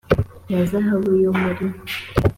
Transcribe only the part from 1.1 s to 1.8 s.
yo muri